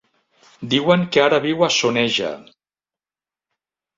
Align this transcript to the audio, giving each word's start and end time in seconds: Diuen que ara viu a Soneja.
Diuen 0.71 1.03
que 1.17 1.21
ara 1.25 1.39
viu 1.43 1.61
a 1.67 1.69
Soneja. 1.77 2.31